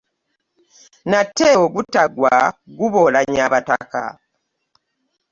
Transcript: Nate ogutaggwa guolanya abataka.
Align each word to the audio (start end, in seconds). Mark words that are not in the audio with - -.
Nate 1.11 1.47
ogutaggwa 1.63 2.33
guolanya 2.77 3.41
abataka. 3.47 4.03